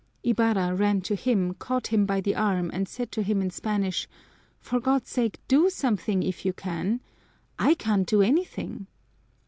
Ibarra 0.23 0.73
ran 0.73 1.01
to 1.01 1.13
him, 1.15 1.53
caught 1.53 1.93
him 1.93 2.07
by 2.07 2.21
the 2.21 2.33
arm, 2.33 2.71
and 2.73 2.89
said 2.89 3.11
to 3.11 3.21
him 3.21 3.39
in 3.39 3.51
Spanish: 3.51 4.07
"For 4.59 4.79
God's 4.79 5.11
sake, 5.11 5.37
do 5.47 5.69
something, 5.69 6.23
if 6.23 6.43
you 6.43 6.53
can! 6.53 7.01
I 7.59 7.75
can't 7.75 8.07
do 8.07 8.23
anything." 8.23 8.87